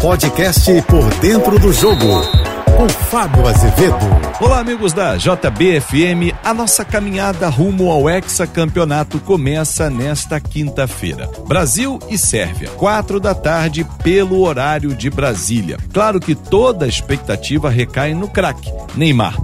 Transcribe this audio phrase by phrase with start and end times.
[0.00, 2.22] Podcast Por Dentro do Jogo,
[2.76, 3.96] com Fábio Azevedo.
[4.40, 6.36] Olá, amigos da JBFM.
[6.44, 11.28] A nossa caminhada rumo ao hexacampeonato começa nesta quinta-feira.
[11.48, 15.78] Brasil e Sérvia, quatro da tarde, pelo horário de Brasília.
[15.92, 19.36] Claro que toda a expectativa recai no craque, Neymar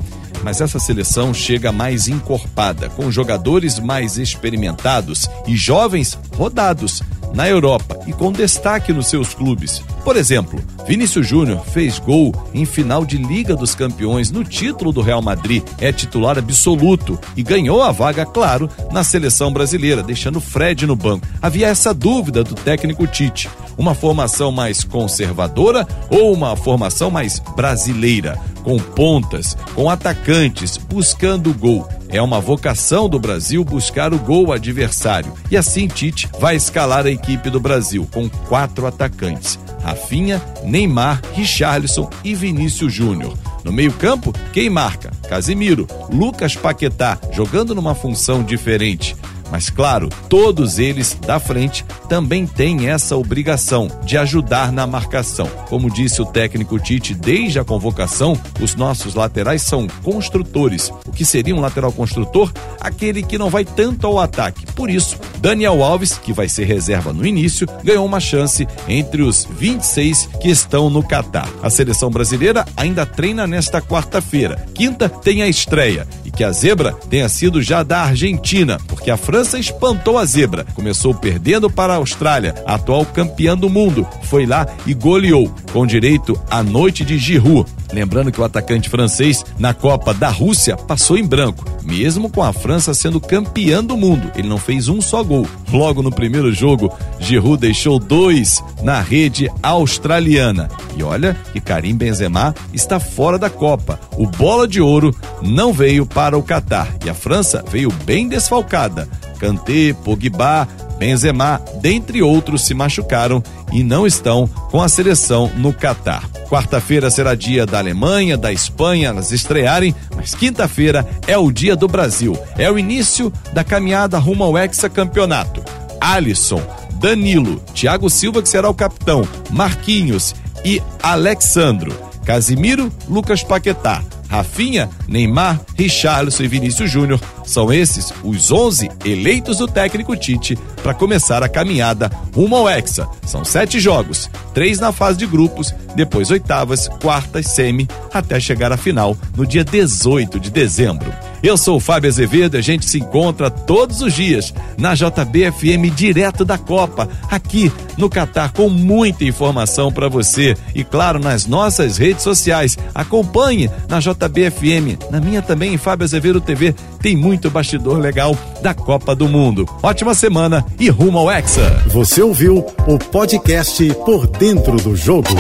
[0.43, 7.01] mas essa seleção chega mais encorpada, com jogadores mais experimentados e jovens rodados
[7.33, 9.83] na Europa e com destaque nos seus clubes.
[10.05, 15.01] Por exemplo, Vinícius Júnior fez gol em final de Liga dos Campeões no título do
[15.01, 20.87] Real Madrid, é titular absoluto e ganhou a vaga, claro, na seleção brasileira, deixando Fred
[20.87, 21.27] no banco.
[21.41, 28.39] Havia essa dúvida do técnico Tite: uma formação mais conservadora ou uma formação mais brasileira,
[28.65, 31.89] com pontas, com atacantes, buscando gol.
[32.09, 35.33] É uma vocação do Brasil buscar o gol adversário.
[35.51, 39.59] E assim Tite vai escalar a equipe do Brasil com quatro atacantes:
[39.93, 43.37] Rafinha, Neymar, Richarlison e Vinícius Júnior.
[43.63, 45.11] No meio-campo, quem marca?
[45.29, 49.15] Casimiro, Lucas Paquetá, jogando numa função diferente.
[49.53, 55.47] Mas claro, todos eles da frente também têm essa obrigação de ajudar na marcação.
[55.69, 60.91] Como disse o técnico Tite desde a convocação, os nossos laterais são construtores.
[61.07, 62.51] O que seria um lateral construtor?
[62.81, 64.65] Aquele que não vai tanto ao ataque.
[64.73, 69.47] Por isso, Daniel Alves, que vai ser reserva no início, ganhou uma chance entre os
[69.59, 71.49] 26 que estão no Catar.
[71.63, 74.65] A seleção brasileira ainda treina nesta quarta-feira.
[74.73, 79.59] Quinta tem a estreia que a zebra tenha sido já da Argentina, porque a França
[79.59, 80.67] espantou a zebra.
[80.75, 84.07] Começou perdendo para a Austrália, atual campeã do mundo.
[84.23, 87.71] Foi lá e goleou, com direito à noite de Giroud.
[87.93, 92.53] Lembrando que o atacante francês, na Copa da Rússia, passou em branco, mesmo com a
[92.53, 94.31] França sendo campeã do mundo.
[94.35, 95.47] Ele não fez um só gol.
[95.73, 100.69] Logo no primeiro jogo, Giroud deixou dois na rede australiana.
[100.97, 103.99] E olha que Karim Benzema está fora da Copa.
[104.17, 109.09] O bola de ouro não veio para o Catar e a França veio bem desfalcada.
[109.39, 113.43] Kanté, Pogba, Benzema, dentre outros, se machucaram
[113.73, 116.29] e não estão com a seleção no Catar.
[116.49, 121.89] Quarta-feira será dia da Alemanha, da Espanha, elas estrearem, mas quinta-feira é o dia do
[121.89, 122.39] Brasil.
[122.57, 125.63] É o início da caminhada rumo ao hexacampeonato.
[126.01, 126.63] Alisson,
[126.95, 130.35] Danilo, Thiago Silva, que será o capitão, Marquinhos
[130.65, 131.93] e Alexandro,
[132.25, 139.69] Casimiro, Lucas Paquetá, Rafinha, Neymar, Richarlison e Vinícius Júnior são esses os 11 eleitos do
[139.69, 143.07] técnico Tite para começar a caminhada rumo ao Hexa.
[143.27, 148.79] São sete jogos, três na fase de grupos, depois oitavas, quartas, semi, até chegar à
[148.79, 151.13] final no dia 18 de dezembro.
[151.43, 156.45] Eu sou o Fábio Azevedo, a gente se encontra todos os dias na JBFM direto
[156.45, 162.23] da Copa, aqui no Catar com muita informação para você e claro nas nossas redes
[162.23, 162.79] sociais.
[162.95, 169.13] Acompanhe na JBFM, na minha também, Fábio Azevedo TV, tem muito bastidor legal da Copa
[169.13, 169.69] do Mundo.
[169.83, 171.83] Ótima semana e rumo ao Hexa.
[171.89, 175.35] Você ouviu o podcast Por Dentro do Jogo.